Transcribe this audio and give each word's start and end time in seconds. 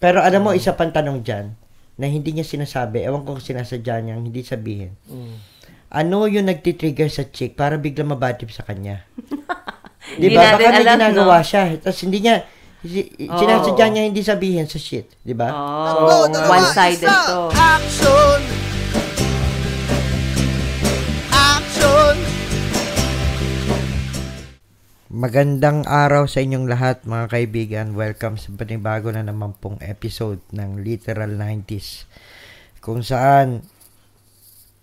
Pero 0.00 0.24
alam 0.24 0.40
mo, 0.40 0.56
isa 0.56 0.72
pang 0.72 0.88
tanong 0.88 1.20
dyan, 1.20 1.52
na 2.00 2.08
hindi 2.08 2.32
niya 2.32 2.48
sinasabi, 2.48 3.04
ewan 3.04 3.28
ko 3.28 3.36
kung 3.36 3.44
sinasadya 3.44 4.00
niya, 4.00 4.16
hindi 4.16 4.40
sabihin. 4.40 4.96
Mm. 5.04 5.36
Ano 5.92 6.24
yung 6.24 6.48
nagtitrigger 6.48 7.12
sa 7.12 7.28
chick 7.28 7.52
para 7.52 7.76
bigla 7.76 8.08
mabatip 8.08 8.48
sa 8.48 8.64
kanya? 8.64 9.04
Di 10.16 10.32
Hindi 10.32 10.34
ba? 10.34 10.56
Baka 10.56 10.72
may 10.72 10.80
alam, 10.80 10.96
ginagawa 10.96 11.36
no? 11.38 11.46
siya. 11.46 11.62
Tapos 11.76 12.00
hindi 12.00 12.18
niya, 12.24 12.36
si- 12.80 13.12
sinasadya 13.20 13.86
niya 13.92 14.02
hindi 14.08 14.22
sabihin 14.24 14.64
sa 14.64 14.80
shit. 14.80 15.12
Di 15.20 15.36
ba? 15.36 15.52
Oh, 15.52 16.24
one-sided 16.26 17.04
to. 17.04 17.52
Action! 17.52 18.59
Magandang 25.10 25.90
araw 25.90 26.30
sa 26.30 26.38
inyong 26.38 26.70
lahat 26.70 27.02
mga 27.02 27.26
kaibigan. 27.34 27.98
Welcome 27.98 28.38
sa 28.38 28.54
panibago 28.54 29.10
na 29.10 29.26
naman 29.26 29.58
pong 29.58 29.82
episode 29.82 30.38
ng 30.54 30.86
Literal 30.86 31.34
90s. 31.34 32.06
Kung 32.78 33.02
saan 33.02 33.66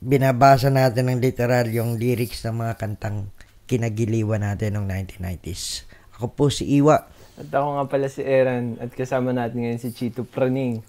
binabasa 0.04 0.68
natin 0.68 1.08
ng 1.08 1.24
literal 1.24 1.72
yung 1.72 1.96
lyrics 1.96 2.44
ng 2.44 2.60
mga 2.60 2.76
kantang 2.76 3.32
kinagiliwan 3.72 4.44
natin 4.44 4.76
noong 4.76 4.92
1990s. 5.16 5.88
Ako 6.20 6.36
po 6.36 6.52
si 6.52 6.76
Iwa. 6.76 7.08
At 7.40 7.48
ako 7.48 7.80
nga 7.80 7.86
pala 7.88 8.12
si 8.12 8.20
Eran 8.20 8.84
at 8.84 8.92
kasama 8.92 9.32
natin 9.32 9.64
ngayon 9.64 9.80
si 9.80 9.96
Chito 9.96 10.28
Praning, 10.28 10.84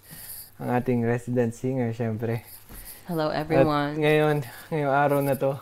ang 0.59 0.83
ating 0.83 1.07
resident 1.07 1.55
singer, 1.55 1.95
syempre. 1.95 2.43
Hello 3.07 3.31
At 3.31 3.47
everyone. 3.47 4.03
ngayon, 4.03 4.43
ngayong 4.75 4.95
araw 4.99 5.23
na 5.23 5.39
to, 5.39 5.55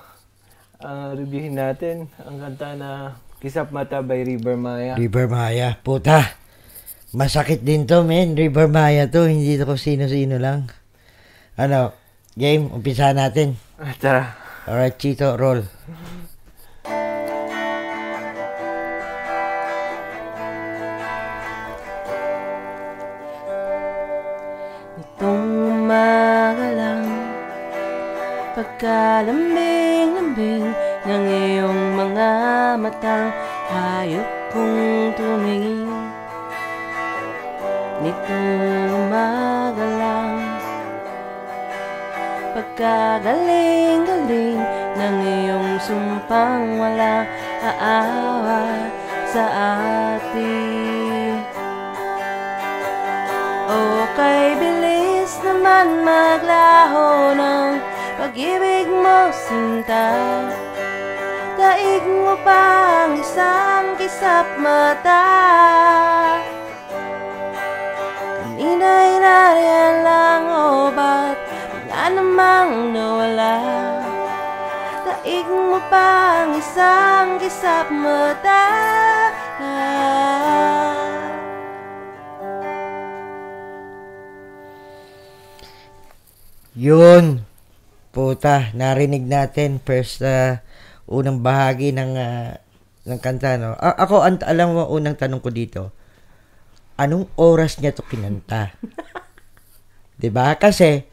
ah, 0.81 1.13
reviewin 1.13 1.61
natin 1.61 2.09
ang 2.25 2.41
kanta 2.41 2.73
na 2.73 3.21
Kisap 3.37 3.69
Mata 3.69 4.01
by 4.01 4.25
River 4.25 4.57
Maya. 4.57 4.97
River 4.97 5.29
Maya. 5.29 5.77
Puta. 5.85 6.25
Masakit 7.13 7.61
din 7.61 7.85
to, 7.85 8.01
men. 8.01 8.33
River 8.33 8.65
Maya 8.65 9.13
to. 9.13 9.29
Hindi 9.29 9.61
to 9.61 9.69
kung 9.69 9.81
sino-sino 9.81 10.41
lang. 10.41 10.73
Ano, 11.61 11.93
game, 12.33 12.73
umpisa 12.73 13.13
natin. 13.13 13.61
Ah, 13.77 13.93
tara. 13.97 14.33
Alright, 14.65 14.97
Chito, 14.97 15.37
roll. 15.37 15.65
Itong 24.97 25.49
umaga 25.85 26.69
lang 26.77 27.05
Pagkalambing-lambing 28.57 29.66
matang 32.97 33.29
Hayop 33.69 34.25
kong 34.57 35.13
tumingin. 35.21 35.93
Nitong 38.01 38.89
umaga 38.89 39.85
Pagkagaling-galing 42.57 44.57
Ng 44.97 45.17
iyong 45.21 45.77
sumpang 45.77 46.81
walang 46.81 47.29
aawa 47.61 48.65
sa 49.29 49.45
atin. 50.17 51.37
Okay, 53.69 54.57
bilis 54.57 55.37
naman 55.45 56.01
maglaho 56.01 57.37
ng 57.37 57.77
pag-ibig 58.17 58.89
mo, 58.89 59.29
sinta 59.37 60.17
Daig 61.67 62.07
mo 62.07 62.39
pa 62.47 62.63
ang 63.11 63.19
isang 63.19 63.99
kisap 63.99 64.47
mata 64.55 65.27
Kanina'y 68.39 69.19
nariyan 69.19 69.97
lang, 70.07 70.47
o 70.47 70.95
ba't 70.95 71.35
wala 71.91 72.03
namang 72.15 72.95
nawala 72.95 73.59
Daig 75.03 75.51
mo 75.51 75.83
pa 75.91 76.07
ang 76.47 76.55
isang 76.55 77.43
kisap 77.43 77.91
mata 77.91 78.63
Yun. 86.79 87.43
Puta, 88.15 88.71
narinig 88.71 89.27
natin 89.27 89.83
first 89.83 90.23
uh, 90.23 90.63
unang 91.07 91.39
bahagi 91.41 91.95
ng 91.95 92.13
uh, 92.15 92.51
ng 93.07 93.19
kanta 93.23 93.57
no. 93.57 93.75
A- 93.79 93.99
ako 94.03 94.23
ang 94.23 94.39
alam 94.43 94.75
mo 94.75 94.87
unang 94.91 95.15
tanong 95.15 95.39
ko 95.39 95.51
dito. 95.51 95.83
Anong 96.97 97.29
oras 97.37 97.79
niya 97.79 97.93
to 97.93 98.03
kinanta? 98.03 98.75
'Di 100.19 100.29
ba? 100.29 100.57
Kasi 100.57 101.05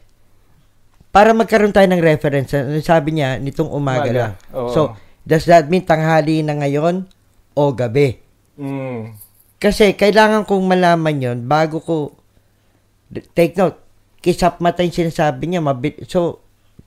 para 1.14 1.30
magkaroon 1.30 1.70
tayo 1.70 1.86
ng 1.86 2.02
reference, 2.02 2.50
ano 2.58 2.74
sabi 2.82 3.14
niya 3.14 3.38
nitong 3.38 3.70
umaga, 3.70 4.10
Umaga, 4.10 4.10
lang. 4.10 4.32
oo. 4.50 4.70
So, 4.74 4.80
does 5.22 5.46
that 5.46 5.70
mean 5.70 5.86
tanghali 5.86 6.42
na 6.42 6.58
ngayon 6.58 7.06
o 7.54 7.62
gabi? 7.70 8.18
Mm. 8.58 9.14
Kasi 9.62 9.94
kailangan 9.94 10.42
kong 10.42 10.66
malaman 10.66 11.22
yon 11.22 11.38
bago 11.46 11.78
ko 11.78 12.18
take 13.38 13.54
note. 13.54 13.78
Kisap 14.18 14.58
mata 14.58 14.82
yung 14.82 14.90
sinasabi 14.90 15.46
niya. 15.46 15.62
Mabi- 15.62 16.02
so, 16.08 16.42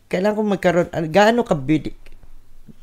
kailangan 0.10 0.36
kong 0.36 0.52
magkaroon. 0.58 0.90
Ano, 0.92 1.06
gaano 1.08 1.42
kabili, 1.46 1.94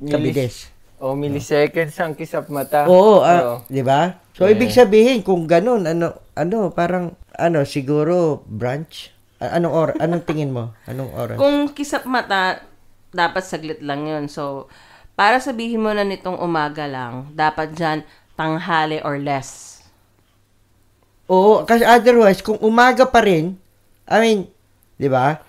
kabilis? 0.01 0.71
O, 1.03 1.13
Oh, 1.13 1.17
milliseconds 1.19 2.01
ang 2.01 2.17
Kisap 2.17 2.49
Mata. 2.49 2.89
Oo, 2.89 3.21
ah, 3.21 3.41
Oo. 3.43 3.57
di 3.69 3.85
ba? 3.85 4.25
So, 4.33 4.49
Yeah. 4.49 4.57
ibig 4.57 4.73
sabihin, 4.73 5.21
kung 5.21 5.45
ganun, 5.45 5.85
ano, 5.85 6.17
ano, 6.33 6.73
parang, 6.73 7.13
ano, 7.37 7.67
siguro, 7.69 8.41
branch? 8.49 9.13
Anong 9.43 9.75
or 9.75 9.89
anong 10.01 10.25
tingin 10.25 10.55
mo? 10.55 10.73
Anong 10.89 11.11
oras? 11.13 11.37
Kung 11.37 11.69
kisap 11.77 12.09
mata, 12.09 12.65
dapat 13.13 13.45
saglit 13.45 13.85
lang 13.85 14.09
yun. 14.09 14.31
So, 14.33 14.71
para 15.15 15.39
sabihin 15.39 15.85
mo 15.85 15.93
na 15.93 16.07
nitong 16.07 16.41
umaga 16.41 16.89
lang, 16.89 17.31
dapat 17.37 17.77
dyan 17.77 18.03
tanghali 18.35 19.05
or 19.05 19.21
less. 19.21 19.83
Oo, 21.29 21.65
kasi 21.65 21.85
otherwise, 21.85 22.41
kung 22.41 22.57
umaga 22.61 23.05
pa 23.05 23.21
rin, 23.21 23.57
I 24.05 24.17
mean, 24.21 24.39
di 24.97 25.09
ba? 25.09 25.41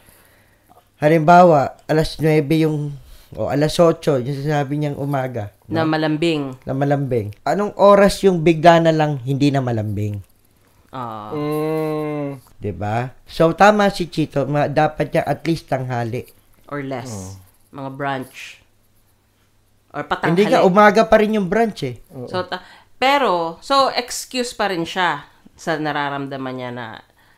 Halimbawa, 1.00 1.76
alas 1.88 2.16
9 2.20 2.48
yung, 2.64 2.96
o 3.36 3.48
alas 3.48 3.76
8, 3.76 4.24
yung 4.24 4.38
sinasabi 4.40 4.74
niyang 4.76 4.98
umaga. 4.98 5.52
Na 5.68 5.84
malambing. 5.84 6.56
na 6.64 6.72
malambing. 6.72 7.36
Anong 7.44 7.76
oras 7.76 8.24
yung 8.24 8.42
bigla 8.42 8.80
na 8.80 8.96
lang 8.96 9.20
hindi 9.22 9.50
na 9.50 9.60
malambing? 9.60 10.22
Ah. 10.90 11.36
Mm. 11.36 12.40
'Di 12.56 12.72
ba? 12.72 13.12
So 13.28 13.52
tama 13.52 13.92
si 13.92 14.08
Chito, 14.08 14.48
ma- 14.48 14.72
dapat 14.72 15.12
niya 15.12 15.28
at 15.28 15.44
least 15.44 15.68
tanghali. 15.68 16.24
or 16.66 16.82
less. 16.82 17.38
Mga 17.70 17.90
brunch. 17.94 18.64
Or 19.94 20.02
Hindi 20.02 20.44
patanghali. 20.44 20.52
ka 20.52 20.66
umaga 20.66 21.02
pa 21.06 21.22
rin 21.22 21.38
yung 21.38 21.46
brunch 21.46 21.86
eh. 21.86 21.96
So, 22.26 22.42
ta- 22.44 22.66
pero, 22.98 23.62
so, 23.62 23.94
excuse 23.94 24.52
pa 24.52 24.68
rin 24.68 24.82
siya 24.82 25.30
sa 25.54 25.78
nararamdaman 25.78 26.56
niya 26.58 26.72
na 26.74 26.88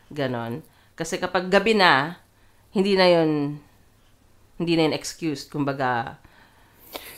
ganon. 0.08 0.64
Kasi 0.96 1.20
kapag 1.20 1.52
gabi 1.52 1.76
na, 1.76 2.18
hindi 2.72 2.96
na 2.96 3.06
yun, 3.06 3.60
hindi 4.58 4.74
na 4.74 4.82
yun 4.84 4.94
excuse. 4.94 5.46
Kumbaga, 5.46 6.18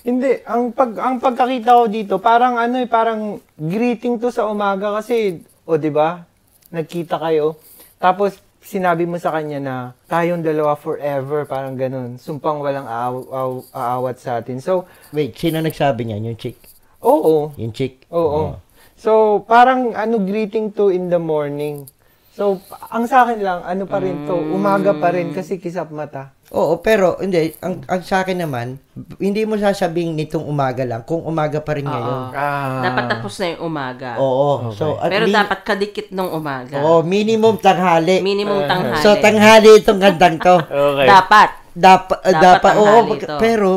Hindi, 0.00 0.40
ang 0.48 0.72
pag 0.72 0.96
ang 0.96 1.20
pagkakita 1.20 1.76
ko 1.76 1.84
dito, 1.84 2.14
parang 2.16 2.56
ano 2.56 2.80
eh, 2.80 2.88
parang 2.88 3.36
greeting 3.54 4.16
to 4.16 4.32
sa 4.32 4.48
umaga 4.48 4.96
kasi 4.96 5.44
o 5.62 5.76
di 5.76 5.92
ba? 5.92 6.24
Nagkita 6.72 7.20
kayo. 7.20 7.60
Tapos 8.00 8.40
sinabi 8.60 9.04
mo 9.04 9.20
sa 9.20 9.28
kanya 9.30 9.60
na 9.60 9.74
tayong 10.06 10.40
dalawa 10.40 10.72
forever, 10.72 11.44
parang 11.44 11.76
ganun. 11.76 12.16
Sumpang 12.16 12.64
walang 12.64 12.88
aaw, 12.88 13.14
aaw- 13.28 13.66
aawat 13.70 14.16
sa 14.16 14.40
atin. 14.40 14.56
So, 14.58 14.88
Wait, 15.12 15.36
sino 15.36 15.60
nagsabi 15.60 16.08
niyan? 16.08 16.32
Yung 16.32 16.38
chick? 16.40 16.56
oo. 17.00 17.52
Yung 17.56 17.72
chick? 17.72 18.04
Oo. 18.08 18.56
So, 18.96 19.44
parang 19.44 19.92
ano 19.92 20.20
greeting 20.20 20.72
to 20.72 20.88
in 20.88 21.08
the 21.08 21.20
morning. 21.20 21.84
So, 22.32 22.56
ang 22.88 23.04
sa 23.04 23.24
akin 23.24 23.40
lang, 23.40 23.60
ano 23.64 23.84
pa 23.84 24.00
rin 24.00 24.24
to, 24.24 24.32
umaga 24.32 24.96
pa 24.96 25.12
rin 25.12 25.32
kasi 25.32 25.60
kisap 25.60 25.92
mata. 25.92 26.32
Oo, 26.50 26.82
pero 26.82 27.14
hindi. 27.16 27.54
Ang, 27.58 27.86
ang 27.86 28.02
sa 28.02 28.20
akin 28.20 28.42
naman, 28.42 28.74
hindi 29.16 29.46
mo 29.46 29.54
sasabihin 29.54 30.18
nitong 30.18 30.42
umaga 30.42 30.82
lang 30.82 31.06
kung 31.06 31.22
umaga 31.22 31.62
pa 31.62 31.78
rin 31.78 31.86
ngayon. 31.86 32.34
Ah. 32.34 32.82
dapat 32.82 33.04
tapos 33.06 33.38
na 33.38 33.54
yung 33.54 33.62
umaga. 33.64 34.18
Oo. 34.18 34.74
So, 34.74 34.98
at 34.98 35.08
Pero 35.08 35.24
mi- 35.24 35.32
dapat 35.32 35.62
kadikit 35.62 36.10
nung 36.10 36.26
umaga. 36.28 36.82
Oo, 36.82 37.00
minimum 37.00 37.54
tanghali. 37.56 38.18
Minimum 38.18 38.66
tanghali. 38.66 38.98
So, 38.98 39.14
tanghali 39.16 39.78
itong 39.78 40.02
kantang 40.02 40.36
to. 40.38 40.56
Okay. 40.90 41.06
Dapat. 41.06 41.48
Dapat, 41.70 42.18
uh, 42.18 42.34
Dapat 42.34 42.42
dapat, 42.42 42.72
oo, 42.74 42.82
tanghali 42.82 43.10
pag- 43.14 43.22
to. 43.22 43.36
pero, 43.38 43.70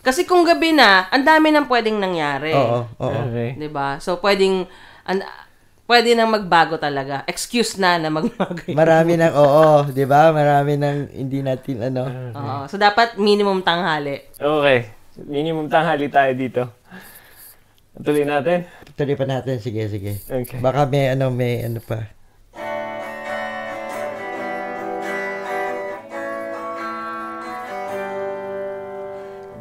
Kasi 0.00 0.24
kung 0.24 0.48
gabi 0.48 0.72
na, 0.72 1.12
ang 1.12 1.22
dami 1.22 1.52
nang 1.52 1.68
pwedeng 1.68 2.00
nangyari. 2.00 2.56
oo, 2.56 2.88
oo. 2.88 3.18
Okay. 3.28 3.52
'Di 3.54 3.68
ba? 3.68 4.00
So 4.00 4.16
pwedeng 4.16 4.64
an, 5.04 5.20
pwede 5.84 6.16
nang 6.16 6.32
magbago 6.32 6.80
talaga. 6.80 7.22
Excuse 7.28 7.76
na 7.76 8.00
na 8.00 8.08
magbago. 8.08 8.64
Marami 8.72 9.20
nang, 9.20 9.34
oo, 9.36 9.88
di 9.92 10.04
ba? 10.08 10.32
Marami 10.32 10.80
nang 10.80 11.08
hindi 11.12 11.44
natin 11.44 11.92
ano. 11.92 12.02
Okay. 12.08 12.40
Oo, 12.40 12.62
so 12.68 12.76
dapat 12.80 13.20
minimum 13.20 13.60
tanghali. 13.60 14.24
Okay, 14.40 14.90
minimum 15.28 15.68
tanghali 15.68 16.08
tayo 16.08 16.32
dito. 16.32 16.62
Tuloy 17.94 18.26
natin? 18.26 18.66
Tuloy 18.98 19.14
pa 19.14 19.26
natin, 19.28 19.62
sige, 19.62 19.86
sige. 19.86 20.18
Okay. 20.26 20.58
Baka 20.58 20.88
may 20.90 21.14
ano, 21.14 21.30
may 21.30 21.62
ano 21.62 21.78
pa. 21.78 22.10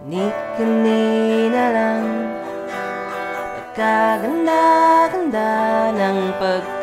Ni 0.03 0.29
kanina 0.59 1.63
lang 1.73 2.05
Nagkaganda 3.73 4.72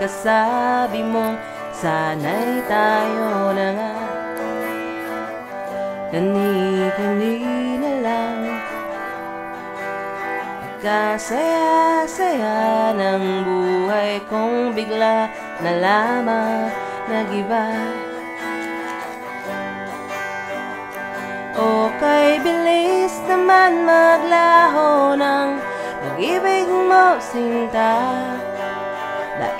pagkasabi 0.01 1.05
mong 1.05 1.37
sana'y 1.77 2.65
tayo 2.65 3.53
na 3.53 3.69
nga. 3.77 3.93
Kani-kanina 6.09 8.01
lang. 8.01 8.49
Kasaya-saya 10.81 11.37
ng 12.97 13.45
buhay 13.45 14.25
kong 14.33 14.73
bigla 14.73 15.29
na 15.61 15.73
lamang 15.77 16.73
nagiba. 17.05 17.69
O 21.61 21.93
kay 22.01 22.41
bilis 22.41 23.21
naman 23.29 23.85
maglaho 23.85 25.13
ng 25.13 25.61
pag-ibig 26.01 26.73
mo 26.89 27.21
sinta 27.21 28.40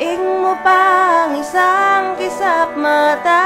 Daig 0.01 0.17
mo 0.17 0.57
pa 0.65 0.81
ang 1.29 1.37
isang 1.37 2.17
kisap 2.17 2.73
mata. 2.73 3.45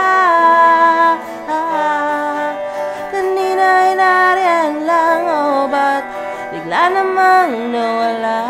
Kanina'y 3.10 3.98
nariyan 3.98 4.86
lang 4.86 5.26
o 5.26 5.66
ba't 5.66 6.06
bigla 6.54 6.94
namang 6.94 7.74
nawala? 7.74 8.46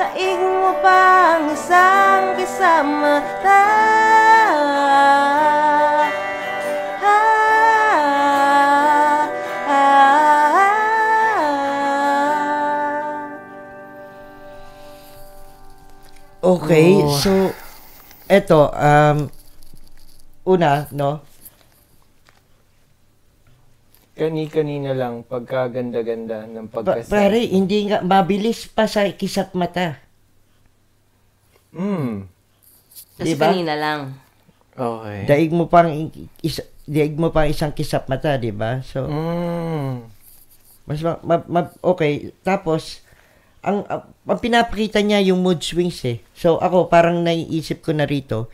Daig 0.00 0.40
mo 0.40 0.72
pa 0.80 1.36
ang 1.36 1.52
isang 1.52 2.40
kisap 2.40 2.88
mata 2.88 3.64
Okay, 16.66 16.98
Oh. 16.98 17.14
so 17.14 17.32
eto 18.26 18.66
um 18.68 19.30
una, 20.44 20.90
no? 20.90 21.22
Kani-kanina 24.12 24.90
lang, 24.90 25.22
pagkaganda-ganda 25.22 26.48
ng 26.48 26.66
Pa- 26.66 26.80
pagkasa. 26.80 27.06
pare, 27.06 27.44
hindi 27.44 27.84
nga 27.84 28.00
mabilis 28.00 28.64
pa 28.64 28.88
sa 28.88 29.04
kisap 29.12 29.52
mata. 29.52 30.00
Mm. 31.70 32.24
Kasi 33.14 33.28
Diba? 33.28 33.46
kanina 33.46 33.76
lang. 33.76 34.00
Okay. 34.72 35.20
Daig 35.24 35.52
mo 35.52 35.68
pang 35.68 35.88
i- 35.88 36.08
isa, 36.40 36.64
daig 36.82 37.12
mo 37.12 37.28
pang 37.28 37.44
isang 37.44 37.70
kisap 37.70 38.08
mata, 38.08 38.34
'di 38.34 38.50
ba? 38.50 38.80
So 38.82 39.04
Mm. 39.04 40.08
mas 40.82 41.00
ma, 41.00 41.20
ma- 41.20 41.46
ma- 41.46 41.76
okay, 41.80 42.32
tapos 42.40 43.04
ang, 43.64 43.84
ang 43.88 44.02
ang 44.08 44.38
pinapakita 44.40 45.00
niya 45.00 45.32
yung 45.32 45.40
mood 45.40 45.62
swings 45.62 46.02
eh. 46.04 46.20
So 46.36 46.58
ako 46.58 46.90
parang 46.90 47.22
naiisip 47.22 47.80
ko 47.84 47.94
na 47.96 48.04
rito 48.04 48.50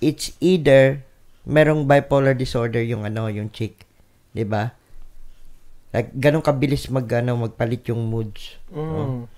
it's 0.00 0.36
either 0.44 1.02
merong 1.46 1.86
bipolar 1.86 2.34
disorder 2.34 2.82
yung 2.82 3.06
ano, 3.06 3.30
yung 3.30 3.48
chick, 3.54 3.86
'di 4.34 4.44
ba? 4.44 4.74
Like 5.94 6.12
ganun 6.12 6.44
kabilis 6.44 6.90
mag 6.92 7.08
ano, 7.14 7.38
magpalit 7.38 7.86
yung 7.88 8.10
moods. 8.10 8.58
Mm. 8.74 9.30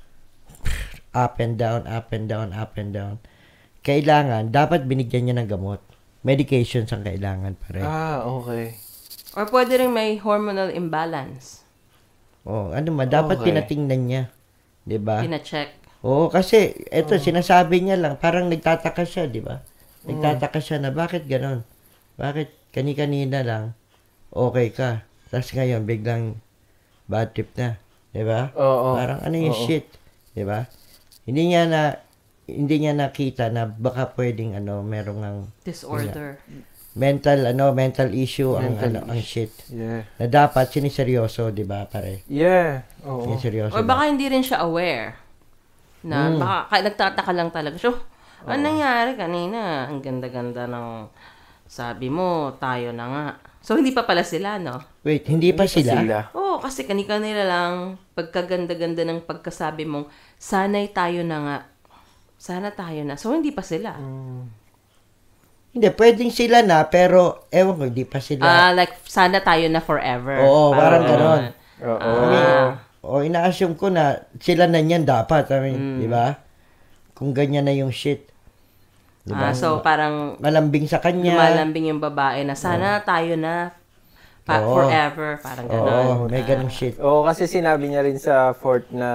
Up 1.15 1.35
and 1.41 1.55
down, 1.57 1.87
up 1.87 2.11
and 2.11 2.27
down, 2.27 2.51
up 2.51 2.75
and 2.81 2.91
down. 2.97 3.17
Kailangan 3.85 4.51
dapat 4.51 4.85
binigyan 4.85 5.31
niya 5.31 5.37
ng 5.39 5.49
gamot. 5.49 5.81
Medications 6.27 6.91
ang 6.91 7.07
kailangan 7.07 7.55
pare. 7.57 7.81
Ah, 7.87 8.27
okay. 8.27 8.75
Or 9.39 9.47
pwede 9.49 9.79
rin 9.79 9.95
may 9.95 10.19
hormonal 10.19 10.69
imbalance. 10.75 11.63
Oh, 12.49 12.73
ano 12.73 12.89
ma, 12.97 13.05
dapat 13.05 13.37
Okay. 13.45 13.53
pinatingnan 13.53 14.01
niya. 14.09 14.23
'Di 14.89 14.97
ba? 14.97 15.21
Pina-check. 15.21 15.77
Oo, 16.01 16.33
kasi 16.33 16.73
eto 16.89 17.21
sinasabi 17.21 17.85
niya 17.85 18.01
lang, 18.01 18.17
parang 18.17 18.49
nagtataka 18.49 19.05
siya, 19.05 19.29
di 19.29 19.45
ba? 19.45 19.61
Nagtataka 20.09 20.57
siya 20.63 20.81
na 20.81 20.89
bakit 20.89 21.29
ganon? 21.29 21.61
Bakit 22.17 22.73
kani-kanina 22.73 23.45
lang 23.45 23.77
okay 24.33 24.73
ka? 24.73 25.05
Tapos 25.29 25.53
ngayon 25.53 25.85
biglang 25.85 26.41
bad 27.05 27.37
trip 27.37 27.53
na, 27.61 27.77
di 28.17 28.25
ba? 28.25 28.49
Oo. 28.57 28.97
Parang 28.97 29.21
ano 29.21 29.37
yung 29.37 29.53
Oo. 29.53 29.65
shit, 29.69 29.85
di 30.33 30.47
ba? 30.47 30.65
Hindi 31.29 31.53
niya 31.53 31.69
na 31.69 31.83
hindi 32.49 32.81
niya 32.81 32.97
nakita 32.97 33.53
na 33.53 33.69
baka 33.69 34.09
pwedeng 34.17 34.57
ano, 34.57 34.81
merong 34.81 35.21
ang 35.21 35.39
Disorder. 35.69 36.41
Mental 36.99 37.55
ano, 37.55 37.71
mental 37.71 38.11
issue 38.11 38.59
ang 38.59 38.75
Mental 38.75 38.91
ano, 38.99 39.15
ang 39.15 39.23
shit. 39.23 39.55
Yeah. 39.71 40.03
Na 40.19 40.27
dapat 40.27 40.67
siniseryoso, 40.69 41.55
di 41.55 41.63
ba, 41.63 41.87
pare? 41.87 42.27
Yeah. 42.27 42.83
Oo. 43.07 43.23
Siniseryoso. 43.25 43.73
Or 43.79 43.87
ba? 43.87 43.95
baka 43.95 44.11
hindi 44.11 44.27
rin 44.27 44.43
siya 44.43 44.67
aware. 44.67 45.15
Na 46.03 46.29
Hmm. 46.29 46.43
baka 46.43 46.57
kaya 46.75 46.83
nagtataka 46.91 47.33
lang 47.33 47.51
talaga. 47.55 47.79
So, 47.79 47.95
ano 48.43 48.59
nangyari 48.59 49.15
kanina? 49.15 49.87
Ang 49.87 50.03
ganda-ganda 50.03 50.67
ng 50.67 51.07
sabi 51.69 52.11
mo, 52.11 52.59
tayo 52.59 52.91
na 52.91 53.05
nga. 53.07 53.25
So, 53.61 53.77
hindi 53.77 53.93
pa 53.93 54.03
pala 54.09 54.25
sila, 54.25 54.57
no? 54.57 54.81
Wait, 55.05 55.29
hindi 55.29 55.53
pa 55.53 55.69
sila? 55.69 56.01
Sila. 56.01 56.19
Oo, 56.33 56.57
kasi 56.63 56.89
kanika 56.89 57.21
nila 57.21 57.45
lang, 57.45 58.01
pagkaganda-ganda 58.17 59.05
ng 59.05 59.29
pagkasabi 59.29 59.85
mong, 59.85 60.09
sanay 60.41 60.89
tayo 60.89 61.21
na 61.27 61.39
nga. 61.45 61.59
Sana 62.39 62.73
tayo 62.73 63.03
na. 63.05 63.19
So, 63.21 63.35
hindi 63.35 63.53
pa 63.53 63.61
sila. 63.61 63.99
Hindi, 65.71 65.89
pwedeng 65.91 66.31
sila 66.31 66.59
na, 66.61 66.83
pero 66.83 67.45
ewan 67.49 67.75
ko, 67.75 67.85
hindi 67.87 68.03
pa 68.03 68.19
sila. 68.19 68.43
Ah, 68.43 68.71
like, 68.73 68.97
sana 69.05 69.39
tayo 69.39 69.69
na 69.69 69.79
forever. 69.79 70.41
Oo, 70.41 70.73
parang 70.73 71.05
ganon. 71.05 71.43
Oo. 71.79 72.01
I 72.01 72.27
mean, 72.27 72.49
o 72.99 73.21
ina-assume 73.21 73.75
ko 73.75 73.87
na 73.87 74.05
sila 74.37 74.65
na 74.65 74.81
niyan 74.81 75.05
dapat. 75.05 75.47
I 75.49 75.59
mean, 75.61 75.77
Mm. 75.77 75.99
di 75.99 76.09
ba? 76.09 76.35
Kung 77.13 77.31
ganyan 77.31 77.63
na 77.63 77.73
yung 77.73 77.91
shit. 77.91 78.27
Di 79.23 79.31
ba? 79.31 79.51
Ah, 79.51 79.55
so, 79.55 79.79
parang 79.79 80.41
Malambing 80.41 80.85
sa 80.85 80.99
kanya. 80.99 81.37
lumalambing 81.37 81.89
yung 81.89 82.01
babae 82.01 82.43
na 82.43 82.57
sana 82.57 82.99
tayo 83.01 83.37
na 83.37 83.71
pa- 84.43 84.65
Oo. 84.65 84.83
forever. 84.83 85.37
Parang 85.39 85.69
ganon. 85.69 85.85
Oo, 85.85 86.25
may 86.27 86.43
ganong 86.43 86.73
shit. 86.73 86.97
Oo, 86.99 87.23
kasi 87.23 87.45
sinabi 87.45 87.87
niya 87.87 88.01
rin 88.01 88.17
sa 88.17 88.51
fourth 88.53 88.89
na, 88.89 89.11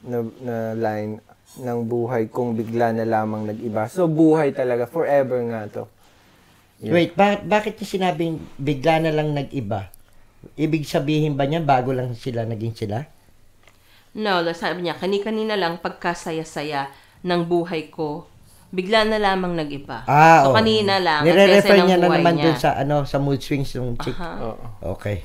na, 0.00 0.16
na 0.40 0.56
line 0.72 1.20
ng 1.60 1.78
buhay 1.88 2.28
kung 2.28 2.52
bigla 2.52 2.92
na 2.92 3.08
lamang 3.08 3.48
nag-iba. 3.48 3.88
So, 3.88 4.08
buhay 4.08 4.52
talaga. 4.52 4.84
Forever 4.84 5.40
nga 5.48 5.62
to. 5.72 5.84
Yeah. 6.80 6.92
Wait, 6.92 7.16
bakit, 7.16 7.40
bakit 7.48 7.72
niya 7.80 7.88
sinabing 7.88 8.36
bigla 8.60 9.00
na 9.00 9.12
lang 9.12 9.32
nag-iba? 9.32 9.88
Ibig 10.54 10.84
sabihin 10.84 11.34
ba 11.34 11.48
niya 11.48 11.64
bago 11.64 11.96
lang 11.96 12.12
sila 12.12 12.44
naging 12.44 12.76
sila? 12.76 13.08
No, 14.16 14.40
sabi 14.52 14.84
niya, 14.84 14.96
kani-kanina 14.96 15.56
lang 15.56 15.80
pagkasaya-saya 15.80 16.88
ng 17.24 17.40
buhay 17.48 17.92
ko, 17.92 18.28
bigla 18.72 19.04
na 19.04 19.20
lamang 19.20 19.56
nag-iba. 19.56 20.04
Ah, 20.08 20.44
so, 20.44 20.52
oo. 20.52 20.56
kanina 20.56 21.00
lang, 21.00 21.24
ang 21.24 21.28
Nire-refer 21.28 21.78
niya 21.84 21.96
na 22.00 22.08
naman 22.08 22.32
niya. 22.36 22.44
dun 22.48 22.56
sa, 22.56 22.70
ano, 22.76 23.04
sa 23.04 23.16
mood 23.20 23.40
swings 23.40 23.72
ng 23.76 23.96
chick. 24.00 24.16
Oo. 24.16 24.56
Okay. 24.96 25.24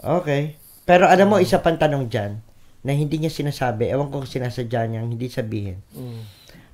Okay. 0.00 0.56
Pero 0.86 1.08
alam 1.08 1.32
mo, 1.32 1.36
isa 1.40 1.60
pang 1.60 1.76
tanong 1.76 2.06
dyan, 2.12 2.40
na 2.86 2.94
hindi 2.94 3.18
niya 3.18 3.34
sinasabi, 3.34 3.90
ewan 3.90 4.14
ko 4.14 4.22
kung 4.22 4.30
sinasadya 4.30 4.86
niya, 4.86 5.02
hindi 5.02 5.26
sabihin. 5.26 5.82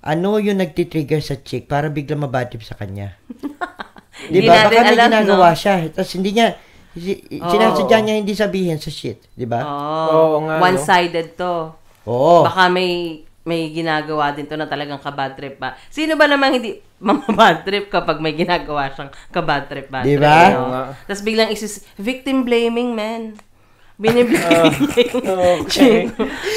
Ano 0.04 0.36
yung 0.36 0.60
nagtitrigger 0.60 1.24
sa 1.24 1.40
chick 1.40 1.64
para 1.64 1.88
bigla 1.88 2.20
mabadip 2.20 2.60
sa 2.60 2.76
kanya? 2.76 3.16
di 4.28 4.44
Hindi 4.44 4.46
ba? 4.46 4.68
Baka 4.68 4.92
may 4.92 4.98
ginagawa 5.00 5.48
no? 5.50 5.58
siya. 5.58 5.74
Tapos 5.88 6.12
hindi 6.12 6.30
niya, 6.36 6.46
si- 6.92 7.24
sinasadya 7.32 7.98
niya 8.04 8.14
hindi 8.20 8.34
sabihin 8.36 8.76
sa 8.76 8.92
shit. 8.92 9.24
Di 9.32 9.48
ba? 9.48 9.64
Oh, 9.64 10.36
Oo 10.36 10.36
nga, 10.44 10.60
no? 10.60 10.62
one-sided 10.68 11.32
to. 11.32 11.72
Oo. 12.04 12.44
Baka 12.44 12.68
may 12.68 13.22
may 13.42 13.74
ginagawa 13.74 14.30
din 14.30 14.46
to 14.46 14.54
na 14.54 14.70
talagang 14.70 15.02
kabad 15.02 15.34
trip 15.34 15.58
ba. 15.58 15.74
Sino 15.90 16.14
ba 16.14 16.30
namang 16.30 16.60
hindi 16.60 16.78
mamabad 17.02 17.66
trip 17.66 17.90
kapag 17.90 18.22
may 18.22 18.36
ginagawa 18.36 18.92
siyang 18.92 19.10
kabad 19.34 19.66
trip 19.66 19.88
ba? 19.90 20.06
Di 20.06 20.14
ba? 20.14 20.52
Tapos 21.08 21.22
biglang 21.24 21.50
isis 21.50 21.82
victim 21.98 22.46
blaming 22.46 22.94
man. 22.94 23.34
Biniblame 24.02 24.74
Okay. 25.62 26.10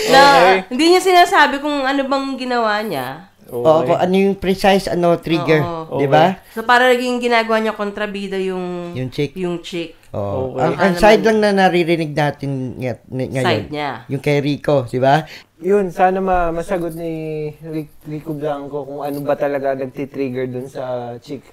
na 0.10 0.22
hindi 0.66 0.86
niya 0.88 1.00
sinasabi 1.00 1.62
kung 1.62 1.86
ano 1.86 2.02
bang 2.04 2.34
ginawa 2.36 2.82
niya. 2.82 3.30
Oo, 3.46 3.86
kung 3.86 3.94
ano 3.96 4.16
yung 4.16 4.34
precise 4.36 4.90
ano 4.90 5.14
trigger, 5.16 5.62
Oo. 5.62 6.02
di 6.02 6.10
ba? 6.10 6.42
So 6.50 6.66
para 6.66 6.90
naging 6.90 7.22
ginagawa 7.22 7.62
niya 7.62 7.78
kontrabida 7.78 8.36
yung 8.36 8.90
Yung 8.92 9.14
chick. 9.14 9.38
yung 9.38 9.62
chick. 9.62 9.94
Oo. 10.10 10.52
Okay. 10.52 10.66
Ang, 10.66 10.74
ang 10.76 10.94
side 10.96 11.22
lang 11.22 11.38
na 11.38 11.54
naririnig 11.54 12.10
natin 12.10 12.74
ng- 12.74 13.06
ng- 13.06 13.32
ngayon. 13.32 13.46
Side 13.46 13.70
niya. 13.70 13.92
Yung 14.10 14.18
kay 14.20 14.42
Rico, 14.42 14.90
di 14.90 14.98
ba? 14.98 15.22
Yun, 15.58 15.88
sana 15.90 16.18
ma 16.18 16.50
masagot 16.50 16.98
ni 16.98 17.14
Ric- 17.62 18.02
Rico 18.04 18.34
Blanco 18.34 18.82
kung 18.82 19.06
ano 19.06 19.22
ba 19.22 19.38
talaga 19.38 19.72
nagtitrigger 19.72 20.50
dun 20.50 20.66
sa 20.66 21.14
chick. 21.20 21.46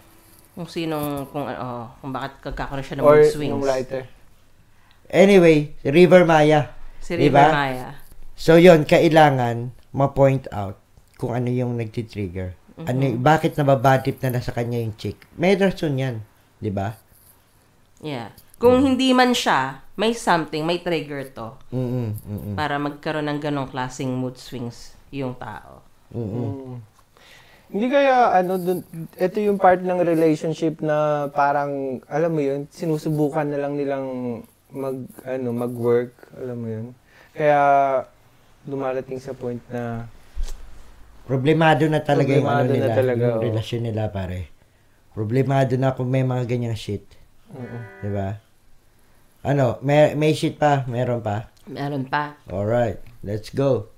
Kung 0.52 0.64
sinong 0.64 1.28
kung 1.28 1.44
oh, 1.44 1.92
kung 1.98 2.08
bakit 2.10 2.40
kagkakaroon 2.40 2.80
siya 2.82 2.96
ng 2.98 3.04
Or 3.04 3.16
mood 3.18 3.28
swings. 3.28 3.52
yung 3.52 3.60
writer. 3.60 4.08
Anyway, 5.12 5.76
River 5.84 6.24
Maya. 6.24 6.72
Si 7.04 7.12
River 7.12 7.36
ba? 7.36 7.52
Maya. 7.52 7.88
So 8.32 8.56
yon 8.56 8.88
kailangan 8.88 9.76
ma-point 9.92 10.48
out 10.48 10.80
kung 11.20 11.36
ano 11.36 11.52
yung 11.52 11.76
nagti-trigger. 11.76 12.56
Ano, 12.88 13.20
bakit 13.20 13.60
nababadip 13.60 14.24
na 14.24 14.40
nasa 14.40 14.50
kanya 14.50 14.80
yung 14.80 14.96
chick? 14.96 15.20
May 15.36 15.54
rason 15.54 16.00
yan, 16.00 16.24
di 16.58 16.72
ba? 16.72 16.96
Yeah. 18.00 18.32
Kung 18.56 18.80
hindi 18.80 19.12
man 19.12 19.36
siya, 19.36 19.84
may 20.00 20.16
something, 20.16 20.64
may 20.64 20.80
trigger 20.80 21.28
to 21.34 21.58
Mm-mm, 21.74 22.14
mm-mm. 22.16 22.54
para 22.54 22.78
magkaroon 22.78 23.28
ng 23.28 23.40
ganong 23.42 23.68
klaseng 23.68 24.14
mood 24.14 24.38
swings 24.40 24.96
yung 25.12 25.36
tao. 25.36 25.84
Mm. 26.14 26.80
Hindi 27.72 27.86
kaya 27.90 28.32
ano 28.38 28.56
dun, 28.56 28.80
ito 29.18 29.36
yung 29.42 29.58
part 29.58 29.82
ng 29.82 30.00
relationship 30.00 30.78
na 30.78 31.28
parang 31.34 32.00
alam 32.06 32.30
mo 32.32 32.40
yun, 32.40 32.70
sinusubukan 32.70 33.50
na 33.50 33.58
lang 33.60 33.74
nilang 33.74 34.06
mag 34.72 34.96
ano 35.22 35.48
mag-work, 35.52 36.12
alam 36.34 36.56
mo 36.58 36.68
yun. 36.68 36.86
Kaya 37.32 37.60
lumarating 38.66 39.20
sa 39.20 39.32
point 39.36 39.60
na 39.70 40.08
Problemado 41.22 41.86
na 41.86 42.02
talaga 42.02 42.34
yung 42.34 42.50
ano 42.50 42.66
Problemado 42.66 42.74
na 42.74 42.82
nila, 42.90 42.98
talaga, 42.98 43.22
yung 43.22 43.36
oo. 43.38 43.44
relasyon 43.46 43.82
nila 43.86 44.02
pare. 44.10 44.50
Problemado 45.14 45.74
na 45.78 45.94
kung 45.94 46.10
may 46.10 46.26
mga 46.26 46.44
ganyang 46.50 46.74
shit. 46.74 47.06
oo. 47.54 47.78
'Di 48.02 48.10
ba? 48.10 48.42
Ano, 49.42 49.78
may, 49.82 50.14
may 50.18 50.34
shit 50.34 50.58
pa? 50.58 50.82
Meron 50.86 51.22
pa? 51.22 51.50
Meron 51.66 52.06
pa. 52.06 52.38
Alright, 52.50 52.98
let's 53.22 53.50
go. 53.50 53.91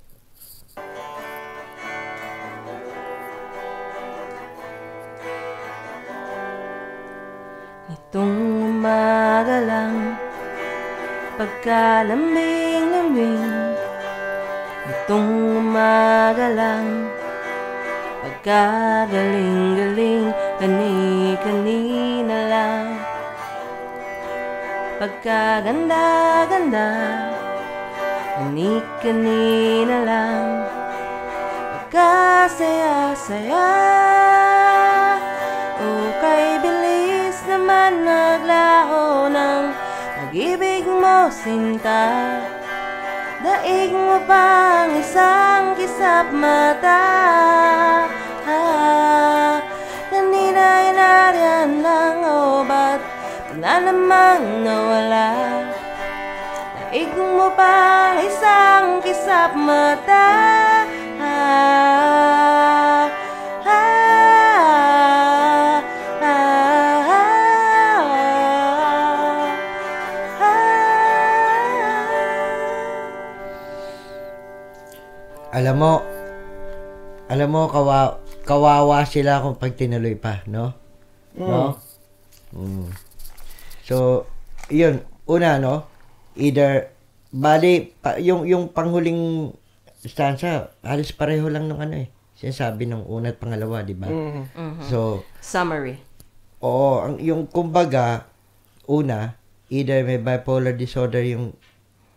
Pagkalambing-lambing 11.65 13.41
Itong 14.85 15.65
umaga 15.65 16.53
lang 16.53 17.09
Pagkagaling-galing 18.21 20.29
Kani-kanina 20.61 22.37
lang. 22.53 23.01
Pagkaganda-ganda 25.01 26.93
Kani-kanina 28.37 30.05
lang. 30.05 30.69
Pagkasaya-saya 31.89 34.24
Pag-ibig 40.35 40.83
mo 40.83 41.31
sinta. 41.31 42.43
Daig 43.39 43.95
mo 43.95 44.19
pang 44.27 44.91
isang 44.99 45.79
kisap 45.79 46.35
mata. 46.35 47.07
Ah, 48.43 49.63
Kanina 50.11 50.59
ay 50.83 50.91
nariyan 50.91 51.71
lang 51.87 52.19
O 52.27 52.67
ba't 52.67 52.99
na 53.63 53.79
namang 53.79 54.67
nawala? 54.67 55.39
Daig 56.83 57.15
mo 57.15 57.55
pang 57.55 58.19
isang 58.19 58.99
kisap 59.07 59.55
mata. 59.55 60.35
Ah, 61.23 62.34
Alam 75.65 75.81
mo, 75.81 75.93
alam 77.25 77.49
mo, 77.49 77.73
kawa, 77.73 78.21
kawawa 78.45 79.09
sila 79.09 79.41
kung 79.41 79.57
pag 79.57 79.73
tinuloy 79.73 80.13
pa, 80.13 80.45
no? 80.45 80.77
No? 81.33 81.81
Mm. 82.53 82.93
So, 83.81 84.29
yun, 84.69 85.01
una, 85.25 85.57
no? 85.57 85.89
Either, 86.37 86.93
bali, 87.33 87.97
pa, 87.97 88.21
yung, 88.21 88.45
yung 88.45 88.77
panghuling 88.77 89.57
stanza, 90.05 90.77
halos 90.85 91.17
pareho 91.17 91.49
lang 91.49 91.65
nung 91.65 91.81
ano 91.81 91.97
eh. 91.97 92.13
Sinasabi 92.37 92.85
nung 92.85 93.09
una 93.09 93.33
at 93.33 93.41
pangalawa, 93.41 93.81
di 93.81 93.97
ba? 93.97 94.13
Mhm. 94.13 94.85
So, 94.93 95.25
Summary. 95.41 95.97
Oo, 96.61 97.09
ang 97.09 97.17
yung 97.25 97.49
kumbaga 97.49 98.29
una, 98.85 99.41
either 99.73 100.05
may 100.05 100.21
bipolar 100.21 100.77
disorder 100.77 101.25
yung 101.25 101.57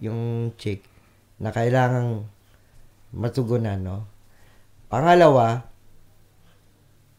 yung 0.03 0.51
chick 0.59 0.83
na 1.39 1.55
kailangang 1.55 2.27
matugunan, 3.13 3.79
no? 3.79 3.97
Pangalawa, 4.87 5.67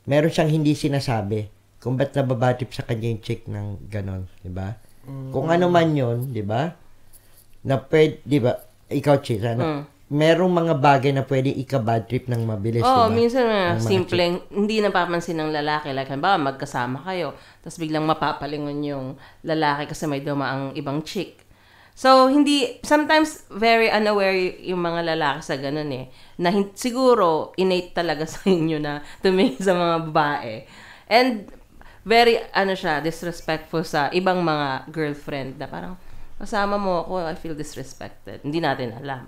meron 0.09 0.33
siyang 0.33 0.53
hindi 0.53 0.73
sinasabi 0.73 1.53
kung 1.79 1.95
ba't 1.95 2.11
nababatip 2.17 2.75
sa 2.75 2.83
kanya 2.83 3.13
yung 3.13 3.23
chick 3.23 3.47
ng 3.47 3.87
ganon, 3.87 4.27
di 4.43 4.51
ba? 4.51 4.75
Kung 5.09 5.49
ano 5.49 5.73
man 5.73 5.95
yun, 5.95 6.35
di 6.35 6.45
ba? 6.45 6.69
Na 7.65 7.81
pwede, 7.81 8.21
di 8.27 8.39
ba? 8.43 8.53
Ikaw, 8.91 9.17
chick, 9.25 9.41
ano? 9.41 9.63
Mm. 9.65 9.83
Merong 10.09 10.53
mga 10.53 10.75
bagay 10.81 11.13
na 11.13 11.25
pwede 11.25 11.53
ika-bad 11.53 12.09
trip 12.09 12.33
ng 12.33 12.41
mabilis, 12.45 12.81
Oo, 12.81 13.09
ba? 13.09 13.13
minsan 13.13 13.45
Ng 13.45 13.53
mga 13.53 13.85
simpleng, 13.85 14.41
hindi 14.49 14.81
napapansin 14.81 15.37
ng 15.37 15.53
lalaki. 15.53 15.93
Like, 15.93 16.09
halimbawa, 16.09 16.41
magkasama 16.41 17.05
kayo, 17.05 17.37
tapos 17.61 17.77
biglang 17.77 18.09
mapapalingon 18.09 18.81
yung 18.85 19.07
lalaki 19.45 19.89
kasi 19.89 20.09
may 20.09 20.25
dumaang 20.25 20.73
ibang 20.77 21.05
chick. 21.05 21.48
So, 21.99 22.31
hindi, 22.31 22.79
sometimes 22.87 23.43
very 23.51 23.91
unaware 23.91 24.55
yung 24.63 24.79
mga 24.79 25.19
lalaki 25.19 25.41
sa 25.43 25.59
ganun 25.59 25.91
eh. 25.91 26.07
Na 26.39 26.55
hin- 26.55 26.71
siguro, 26.79 27.51
innate 27.59 27.91
talaga 27.91 28.23
sa 28.31 28.47
inyo 28.47 28.79
na 28.79 29.03
tumingin 29.19 29.59
sa 29.59 29.75
mga 29.75 29.97
babae. 30.07 30.63
And, 31.11 31.51
very, 32.07 32.39
ano 32.55 32.79
siya, 32.79 33.03
disrespectful 33.03 33.83
sa 33.83 34.15
ibang 34.15 34.47
mga 34.47 34.87
girlfriend 34.95 35.59
na 35.59 35.67
parang, 35.67 35.99
kasama 36.39 36.79
mo 36.79 37.03
ako, 37.03 37.27
I 37.27 37.35
feel 37.35 37.59
disrespected. 37.59 38.47
Hindi 38.47 38.63
natin 38.63 38.95
alam. 38.95 39.27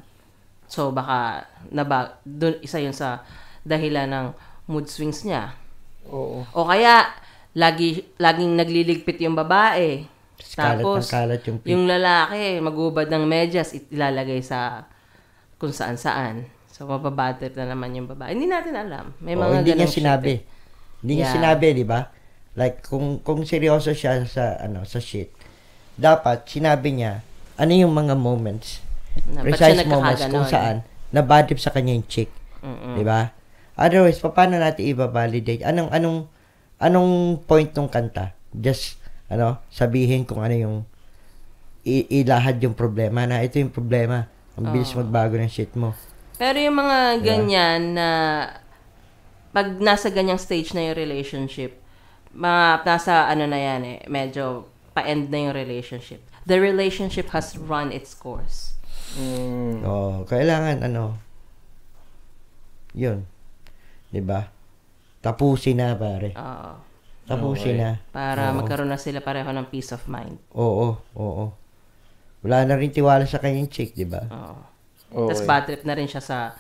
So 0.71 0.95
baka 0.95 1.51
naba 1.75 2.23
dun, 2.23 2.63
isa 2.63 2.79
'yun 2.79 2.95
sa 2.95 3.27
dahilan 3.67 4.07
ng 4.07 4.27
mood 4.71 4.87
swings 4.87 5.27
niya. 5.27 5.51
Oo. 6.07 6.47
O 6.55 6.71
kaya 6.71 7.11
lagi 7.59 8.07
laging 8.23 8.55
nagliligpit 8.55 9.19
yung 9.19 9.35
babae. 9.35 10.07
Kalat 10.43 10.81
ng 10.81 10.85
Tapos 10.85 11.05
kalat 11.07 11.41
yung 11.47 11.59
yung 11.65 11.85
lalaki 11.85 12.59
magubad 12.59 13.07
ng 13.07 13.25
medyas 13.25 13.77
ilalagay 13.89 14.41
sa 14.41 14.89
kung 15.57 15.71
saan 15.71 15.97
saan. 15.97 16.49
So 16.71 16.89
mababatrip 16.89 17.53
na 17.55 17.69
naman 17.69 17.93
yung 17.93 18.09
babae. 18.09 18.33
Hindi 18.33 18.49
natin 18.49 18.73
alam. 18.73 19.13
May 19.21 19.37
mga 19.37 19.61
hindi 19.61 19.71
niya 19.71 19.77
ganong 19.77 19.93
shit 19.93 20.01
sinabi. 20.01 20.29
eh. 20.33 20.41
Hindi 21.01 21.13
niya 21.17 21.27
Yeah. 21.27 21.37
sinabi, 21.37 21.65
di 21.73 21.87
ba? 21.89 22.01
Like, 22.53 22.85
kung, 22.85 23.25
kung 23.25 23.41
seryoso 23.49 23.97
siya 23.97 24.21
sa, 24.29 24.61
ano, 24.61 24.85
sa 24.85 25.01
shit, 25.01 25.33
dapat 25.97 26.45
sinabi 26.45 26.93
niya, 26.93 27.25
ano 27.57 27.73
yung 27.73 27.93
mga 27.93 28.13
moments, 28.17 28.85
Na, 29.25 29.41
precise 29.41 29.81
moments 29.85 30.25
kung 30.29 30.45
saan, 30.45 30.85
nabadip 31.09 31.57
sa 31.57 31.73
kanya 31.73 31.97
yung 31.97 32.05
chick. 32.05 32.29
Mm-mm. 32.61 33.01
Di 33.01 33.05
ba? 33.05 33.33
Otherwise, 33.81 34.21
paano 34.21 34.61
natin 34.61 34.85
i-validate? 34.85 35.65
Anong, 35.65 35.89
anong, 35.89 36.19
anong 36.77 37.11
point 37.49 37.73
ng 37.73 37.89
kanta? 37.89 38.37
Just, 38.53 39.00
ano, 39.31 39.63
sabihin 39.71 40.27
kung 40.27 40.43
ano 40.43 40.55
yung, 40.59 40.77
i- 41.87 42.21
ilahad 42.21 42.59
yung 42.61 42.75
problema 42.75 43.25
na 43.25 43.41
ito 43.41 43.57
yung 43.63 43.73
problema. 43.73 44.27
Ang 44.59 44.75
bilis 44.75 44.93
magbago 44.93 45.39
ng 45.39 45.49
shit 45.49 45.73
mo. 45.79 45.95
Pero 46.37 46.59
yung 46.59 46.77
mga 46.77 47.23
ganyan 47.23 47.95
na 47.97 48.09
pag 49.55 49.79
nasa 49.79 50.11
ganyang 50.11 50.39
stage 50.39 50.75
na 50.75 50.91
yung 50.91 50.99
relationship, 50.99 51.79
mga 52.35 52.83
nasa 52.87 53.27
ano 53.31 53.47
na 53.47 53.59
yan 53.59 53.83
eh, 53.87 53.99
medyo 54.11 54.67
pa-end 54.93 55.31
na 55.31 55.49
yung 55.49 55.55
relationship. 55.55 56.21
The 56.47 56.59
relationship 56.59 57.31
has 57.31 57.55
run 57.55 57.95
its 57.95 58.15
course. 58.15 58.75
Mm. 59.19 59.83
Oo, 59.83 60.23
kailangan 60.27 60.87
ano, 60.87 61.19
yun. 62.95 63.27
'Di 64.11 64.23
ba? 64.23 64.51
Tapusin 65.23 65.79
na, 65.79 65.95
pare. 65.99 66.35
Oo. 66.35 66.90
Tapusin 67.31 67.77
na. 67.79 67.91
para 68.11 68.51
magkaroon 68.51 68.91
na 68.91 68.99
sila 68.99 69.23
pareho 69.23 69.47
ng 69.55 69.71
peace 69.71 69.95
of 69.95 70.03
mind. 70.11 70.37
Oo, 70.51 70.99
oo. 71.15 71.45
Wala 72.43 72.67
na 72.67 72.75
rin 72.75 72.91
tiwala 72.91 73.23
sa 73.29 73.39
kanyang 73.39 73.71
chick, 73.71 73.95
'di 73.95 74.07
ba? 74.11 74.27
Oo. 74.27 74.59
Oo. 75.15 75.29
Tapos 75.31 75.47
bad 75.47 75.67
trip 75.67 75.83
na 75.87 75.95
rin 75.95 76.11
siya 76.11 76.23
sa 76.23 76.59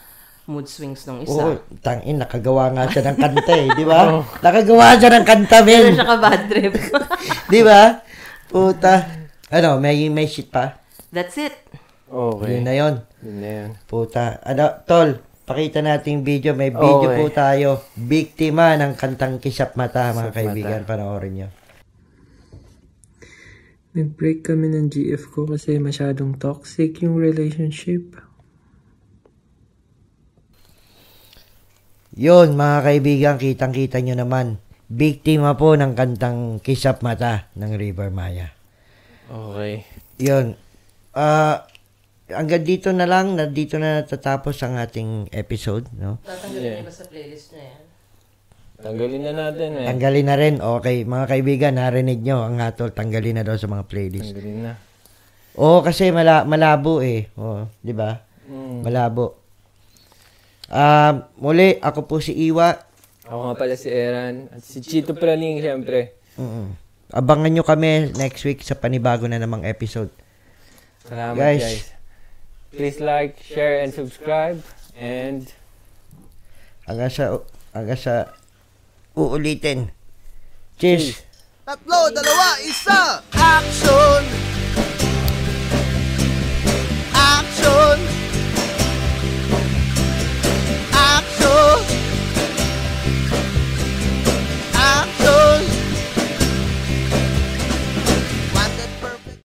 mood 0.50 0.66
swings 0.66 1.06
nung 1.06 1.22
isa. 1.22 1.38
Oo, 1.38 1.62
tangin, 1.78 2.18
nakagawa 2.18 2.74
nga 2.74 2.90
siya 2.90 3.06
ng 3.10 3.18
kanta 3.18 3.54
eh, 3.54 3.68
di 3.78 3.86
ba? 3.86 4.18
Nakagawa 4.44 4.98
siya 4.98 5.10
ng 5.14 5.26
kanta, 5.26 5.56
Pero 5.62 5.86
men. 5.86 5.94
siya 5.94 6.06
ka 6.10 6.16
bad 6.18 6.42
trip. 6.50 6.72
di 7.54 7.60
ba? 7.62 7.80
Puta. 8.50 8.94
Ano, 9.50 9.78
may, 9.78 10.10
may 10.10 10.26
shit 10.26 10.50
pa? 10.50 10.82
That's 11.14 11.38
it. 11.38 11.54
Okay. 12.10 12.58
Yun 12.58 12.64
na 12.66 12.74
yun. 12.74 12.94
Yun 13.22 13.36
na 13.38 13.50
yan. 13.50 13.68
Puta. 13.86 14.42
Ano, 14.42 14.82
tol, 14.82 15.22
pakita 15.50 15.83
natin 15.83 16.23
yung 16.23 16.26
video. 16.26 16.54
May 16.54 16.71
video 16.71 17.11
Okay. 17.11 17.19
po 17.19 17.25
tayo. 17.35 17.69
Biktima 17.99 18.78
ng 18.78 18.95
kantang 18.95 19.42
Kisap 19.42 19.75
Mata, 19.75 20.14
mga 20.14 20.30
Kisap 20.30 20.37
kaibigan. 20.38 20.80
Panoorin 20.87 21.33
nyo. 21.35 21.49
Nag-break 23.90 24.47
kami 24.47 24.71
ng 24.71 24.87
GF 24.87 25.35
ko 25.35 25.50
kasi 25.50 25.83
masyadong 25.83 26.38
toxic 26.38 27.02
yung 27.02 27.19
relationship. 27.19 28.14
Yun, 32.14 32.54
mga 32.54 32.78
kaibigan, 32.87 33.35
kitang-kita 33.35 33.99
nyo 33.99 34.14
naman. 34.23 34.62
Biktima 34.87 35.59
po 35.59 35.75
ng 35.75 35.99
kantang 35.99 36.62
Kisap 36.62 37.02
Mata 37.02 37.50
ng 37.59 37.75
River 37.75 38.14
Maya. 38.14 38.54
Okay. 39.26 39.83
Yun. 40.23 40.54
Ah, 41.11 41.66
hanggang 42.32 42.64
dito 42.64 42.88
na 42.94 43.06
lang, 43.06 43.34
na 43.37 43.46
dito 43.46 43.76
na 43.76 44.02
natatapos 44.02 44.56
ang 44.62 44.78
ating 44.78 45.30
episode, 45.34 45.87
no? 45.99 46.18
Tatanggalin 46.22 46.80
niya 46.80 46.87
ba 46.87 46.92
sa 46.94 47.04
playlist 47.06 47.54
niya 47.54 47.64
yan? 47.66 47.82
Tanggalin 48.80 49.20
na 49.20 49.32
natin 49.37 49.68
eh. 49.76 49.87
Tanggalin 49.92 50.26
na 50.26 50.37
rin. 50.40 50.54
Okay, 50.58 51.04
mga 51.04 51.26
kaibigan, 51.28 51.72
narinig 51.76 52.25
nyo 52.25 52.49
ang 52.49 52.64
hatol, 52.64 52.96
tanggalin 52.96 53.37
na 53.37 53.44
daw 53.44 53.56
sa 53.60 53.68
mga 53.68 53.84
playlist. 53.84 54.32
Tanggalin 54.32 54.58
na. 54.64 54.72
Oo, 55.60 55.84
kasi 55.84 56.08
mala, 56.08 56.49
malabo 56.49 57.04
eh. 57.04 57.28
Oo, 57.37 57.68
di 57.84 57.92
ba? 57.92 58.16
Mm. 58.49 58.80
Malabo. 58.88 59.37
Ah, 60.72 61.28
muli, 61.37 61.76
ako 61.82 62.08
po 62.08 62.16
si 62.25 62.32
Iwa. 62.32 62.72
Ako 63.28 63.52
nga 63.52 63.56
pala 63.58 63.75
si 63.76 63.92
Eran. 63.92 64.49
At 64.49 64.64
si 64.64 64.80
Chito 64.80 65.12
Praning, 65.12 65.60
syempre. 65.60 66.16
Mm-mm. 66.40 66.72
Abangan 67.10 67.50
nyo 67.50 67.66
kami 67.66 68.14
next 68.14 68.46
week 68.46 68.62
sa 68.62 68.78
panibago 68.78 69.26
na 69.26 69.42
namang 69.42 69.66
episode. 69.66 70.14
Salamat 71.04 71.37
Guys. 71.37 71.62
guys. 71.62 72.00
Please 72.70 73.00
like, 73.00 73.42
share, 73.42 73.80
and 73.82 73.92
subscribe. 73.92 74.62
And 74.94 75.50
Hanggang 76.86 77.10
sa, 77.10 77.24
hanggang 77.70 77.98
sa 77.98 78.14
uulitin. 79.14 79.94
Cheers! 80.74 81.22
Tatlo, 81.62 82.10
dalawa, 82.10 82.58
isa! 82.66 83.22
Action! 83.30 84.50